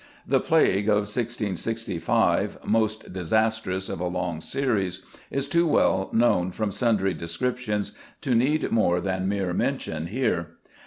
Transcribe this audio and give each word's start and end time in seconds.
The 0.25 0.39
plague 0.39 0.89
of 0.89 1.01
1665, 1.05 2.65
most 2.65 3.13
disastrous 3.13 3.87
of 3.87 3.99
a 3.99 4.07
long 4.07 4.41
series, 4.41 5.05
is 5.29 5.47
too 5.47 5.67
well 5.67 6.09
known, 6.11 6.49
from 6.49 6.71
sundry 6.71 7.13
descriptions, 7.13 7.91
to 8.21 8.33
need 8.33 8.71
more 8.71 8.99
than 8.99 9.29
mere 9.29 9.53
mention 9.53 10.07
here. 10.07 10.55